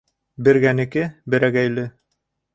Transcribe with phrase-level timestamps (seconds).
[0.47, 1.03] Бергәнеке
[1.35, 1.87] берәгәйле.